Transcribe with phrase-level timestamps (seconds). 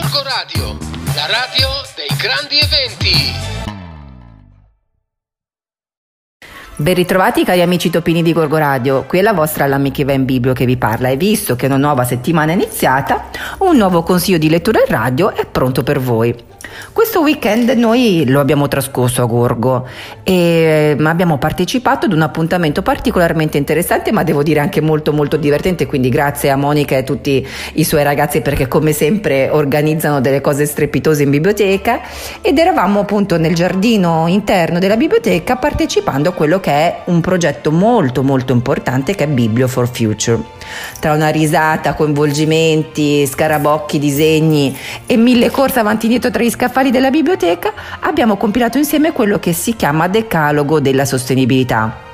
[0.00, 0.78] Gorgo Radio,
[1.16, 3.32] la radio dei grandi eventi.
[6.76, 10.52] Ben ritrovati cari amici topini di Gorgo Radio, qui è la vostra L'Amicheva in Biblio
[10.52, 13.24] che vi parla e visto che una nuova settimana è iniziata,
[13.58, 16.47] un nuovo consiglio di lettura in radio è pronto per voi.
[16.92, 19.86] Questo weekend noi lo abbiamo trascorso a Gorgo
[20.22, 25.86] e abbiamo partecipato ad un appuntamento particolarmente interessante ma devo dire anche molto molto divertente.
[25.86, 30.40] Quindi grazie a Monica e a tutti i suoi ragazzi perché come sempre organizzano delle
[30.40, 32.00] cose strepitose in biblioteca.
[32.40, 37.70] Ed eravamo appunto nel giardino interno della biblioteca partecipando a quello che è un progetto
[37.70, 40.57] molto molto importante che è Biblio for Future
[40.98, 46.90] tra una risata, coinvolgimenti, scarabocchi, disegni e mille corse avanti e indietro tra gli scaffali
[46.90, 52.06] della biblioteca, abbiamo compilato insieme quello che si chiama Decalogo della sostenibilità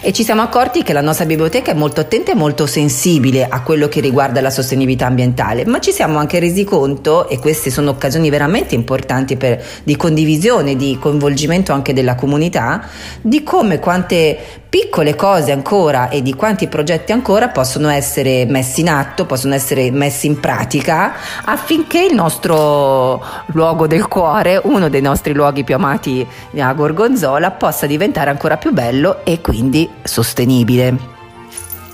[0.00, 3.62] e ci siamo accorti che la nostra biblioteca è molto attenta e molto sensibile a
[3.62, 7.90] quello che riguarda la sostenibilità ambientale, ma ci siamo anche resi conto, e queste sono
[7.90, 12.86] occasioni veramente importanti per, di condivisione, di coinvolgimento anche della comunità,
[13.20, 18.88] di come quante piccole cose ancora e di quanti progetti ancora possono essere messi in
[18.88, 21.14] atto, possono essere messi in pratica
[21.44, 26.26] affinché il nostro luogo del cuore, uno dei nostri luoghi più amati
[26.58, 29.63] a Gorgonzola, possa diventare ancora più bello e quindi
[30.02, 31.12] sostenibile.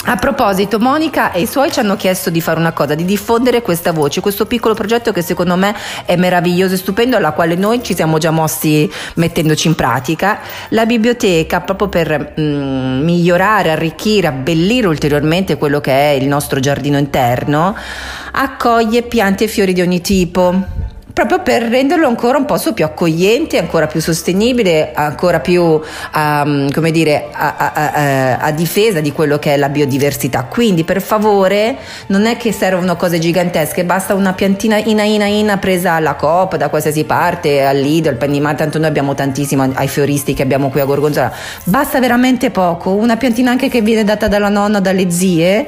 [0.04, 3.60] A proposito, Monica e i suoi ci hanno chiesto di fare una cosa, di diffondere
[3.60, 5.76] questa voce, questo piccolo progetto che secondo me
[6.06, 10.40] è meraviglioso e stupendo, alla quale noi ci siamo già mossi mettendoci in pratica.
[10.70, 16.96] La biblioteca, proprio per mm, migliorare, arricchire, abbellire ulteriormente quello che è il nostro giardino
[16.96, 17.76] interno,
[18.32, 23.58] accoglie piante e fiori di ogni tipo proprio per renderlo ancora un po' più accogliente,
[23.58, 29.38] ancora più sostenibile, ancora più um, come dire, a, a, a, a, difesa di quello
[29.38, 30.44] che è la biodiversità.
[30.44, 31.76] Quindi per favore
[32.08, 36.56] non è che servono cose gigantesche, basta una piantina ina ina ina presa alla Coop
[36.56, 40.68] da qualsiasi parte, al Lido, al Pennyman, tanto noi abbiamo tantissimo ai fioristi che abbiamo
[40.70, 41.32] qui a Gorgonzola,
[41.64, 45.66] basta veramente poco, una piantina anche che viene data dalla nonna, dalle zie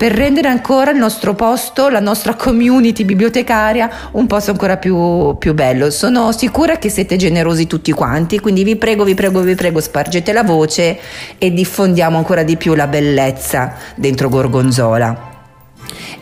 [0.00, 5.52] per rendere ancora il nostro posto, la nostra community bibliotecaria un posto ancora più, più
[5.52, 5.90] bello.
[5.90, 10.32] Sono sicura che siete generosi tutti quanti, quindi vi prego, vi prego, vi prego, spargete
[10.32, 10.98] la voce
[11.36, 15.29] e diffondiamo ancora di più la bellezza dentro Gorgonzola.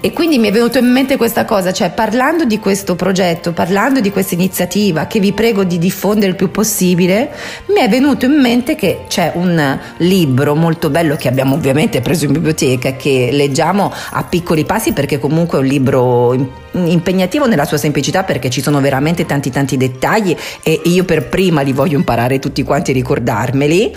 [0.01, 3.99] E quindi mi è venuto in mente questa cosa, cioè parlando di questo progetto, parlando
[3.99, 7.31] di questa iniziativa che vi prego di diffondere il più possibile,
[7.75, 12.27] mi è venuto in mente che c'è un libro molto bello che abbiamo ovviamente preso
[12.27, 16.33] in biblioteca, che leggiamo a piccoli passi perché comunque è un libro
[16.73, 21.63] impegnativo nella sua semplicità perché ci sono veramente tanti tanti dettagli e io per prima
[21.63, 23.93] li voglio imparare tutti quanti e ricordarmeli.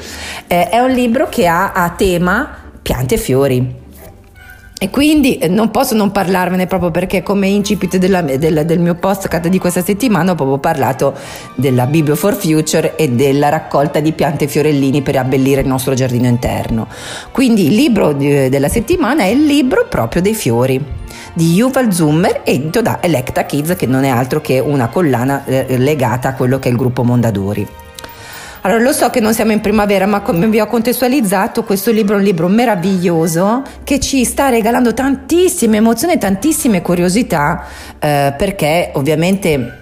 [0.48, 3.81] Eh, è un libro che ha a tema piante e fiori
[4.84, 8.96] e quindi eh, non posso non parlarvene proprio perché come incipit della, del, del, mio
[8.96, 11.14] podcast di questa settimana ho proprio parlato
[11.54, 15.94] della Biblio for Future e della raccolta di piante e fiorellini per abbellire il nostro
[15.94, 16.88] giardino interno.
[17.32, 20.84] Quindi il libro di, della settimana è il libro proprio dei fiori
[21.36, 25.78] di Yuval Zummer edito da Electa Kids che non è altro che una collana eh,
[25.78, 27.81] legata a quello che è il gruppo Mondadori.
[28.64, 32.14] Allora lo so che non siamo in primavera, ma come vi ho contestualizzato, questo libro
[32.16, 37.66] è un libro meraviglioso che ci sta regalando tantissime emozioni tantissime curiosità,
[37.98, 39.80] eh, perché ovviamente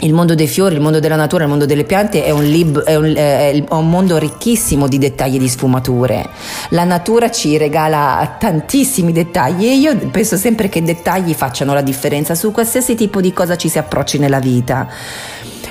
[0.00, 2.82] il mondo dei fiori, il mondo della natura, il mondo delle piante è un, lib-
[2.82, 6.28] è, un, è un, mondo ricchissimo di dettagli e di sfumature.
[6.70, 11.80] La natura ci regala tantissimi dettagli e io penso sempre che i dettagli facciano la
[11.80, 14.86] differenza su qualsiasi tipo di cosa ci si approcci nella vita.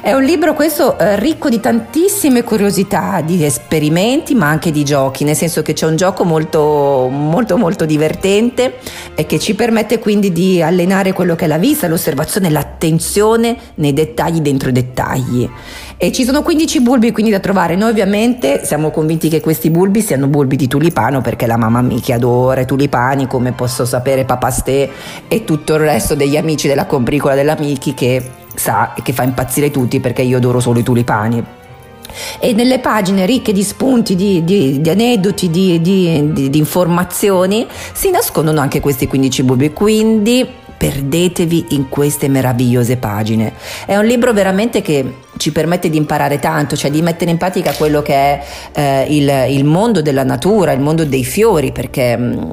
[0.05, 5.23] È un libro questo eh, ricco di tantissime curiosità, di esperimenti, ma anche di giochi,
[5.23, 8.75] nel senso che c'è un gioco molto molto molto divertente
[9.15, 13.93] e che ci permette quindi di allenare quello che è la vista, l'osservazione, l'attenzione nei
[13.93, 15.49] dettagli dentro i dettagli.
[15.97, 17.75] E ci sono 15 bulbi quindi da trovare.
[17.75, 22.11] Noi ovviamente siamo convinti che questi bulbi siano bulbi di tulipano perché la mamma Miki
[22.11, 24.87] adora i tulipani, come posso sapere papà Ste
[25.27, 29.71] e tutto il resto degli amici della combricola della Miki che sa che fa impazzire
[29.71, 31.43] tutti perché io adoro solo i tulipani.
[32.39, 38.61] E nelle pagine ricche di spunti, di, di, di aneddoti, di, di, informazioni si nascondono
[38.61, 39.73] anche questi 15 bubi.
[39.73, 40.47] Quindi
[40.77, 43.53] perdetevi in queste meravigliose pagine.
[43.85, 47.73] È un libro veramente che ci permette di imparare tanto, cioè di mettere in pratica
[47.73, 48.43] quello che è
[48.73, 52.51] eh, il, il, mondo della natura, il mondo dei fiori, perché mm,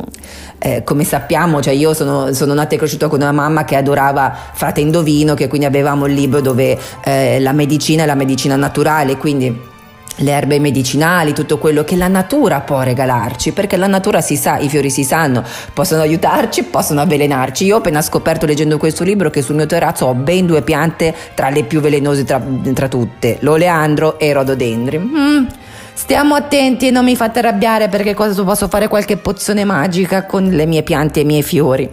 [0.59, 4.35] eh, come sappiamo, cioè io sono, sono, nata e cresciuta con una mamma che adorava
[4.53, 9.17] Frate Indovino, che quindi avevamo il libro dove eh, la medicina è la medicina naturale,
[9.17, 9.71] quindi
[10.17, 14.59] le erbe medicinali, tutto quello che la natura può regalarci, perché la natura si sa,
[14.59, 15.43] i fiori si sanno,
[15.73, 17.65] possono aiutarci, possono avvelenarci.
[17.65, 21.15] Io ho appena scoperto leggendo questo libro che sul mio terrazzo ho ben due piante
[21.35, 22.43] tra le più velenose tra,
[22.75, 24.99] tra tutte, l'oleandro e il rododendri.
[24.99, 25.45] Mm
[25.95, 30.67] Stiamo attenti e non mi fate arrabbiare perché posso fare qualche pozione magica con le
[30.67, 31.89] mie piante e i miei fiori.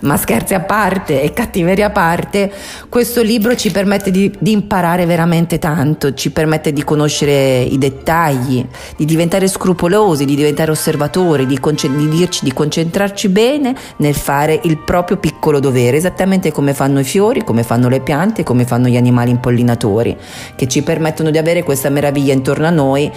[0.00, 2.50] Ma scherzi a parte e cattiveria a parte,
[2.88, 8.66] questo libro ci permette di, di imparare veramente tanto, ci permette di conoscere i dettagli,
[8.96, 14.60] di diventare scrupolosi, di diventare osservatori, di, conce- di dirci di concentrarci bene nel fare
[14.64, 18.88] il proprio piccolo dovere, esattamente come fanno i fiori, come fanno le piante, come fanno
[18.88, 20.16] gli animali impollinatori,
[20.56, 23.10] che ci permettono di avere questa meraviglia intorno a noi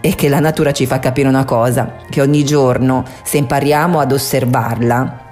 [0.00, 4.12] e che la natura ci fa capire una cosa, che ogni giorno se impariamo ad
[4.12, 5.26] osservarla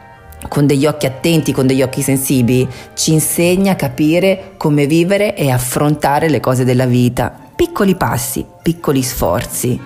[0.48, 5.50] con degli occhi attenti, con degli occhi sensibili, ci insegna a capire come vivere e
[5.50, 7.34] affrontare le cose della vita.
[7.54, 9.80] Piccoli passi, piccoli sforzi,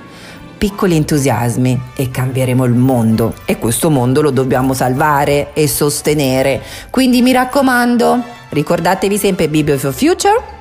[0.58, 6.60] piccoli entusiasmi e cambieremo il mondo e questo mondo lo dobbiamo salvare e sostenere.
[6.90, 10.58] Quindi mi raccomando, ricordatevi sempre Biblio for Future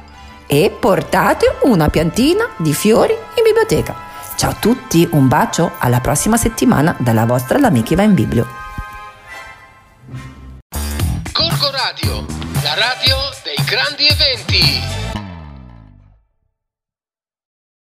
[0.48, 4.09] e portate una piantina di fiori in biblioteca.
[4.40, 8.48] Ciao a tutti, un bacio, alla prossima settimana dalla vostra L'Amici va in Biblio.
[11.34, 12.26] Corco Radio,
[12.64, 15.09] la radio dei grandi eventi.